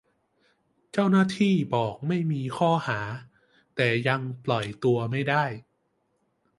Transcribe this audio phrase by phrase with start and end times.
[0.91, 2.99] เจ้าหน้าที่บอกไม่มีข้อหา-
[3.75, 5.45] แต่ยังปล่อยตัวไม่ได้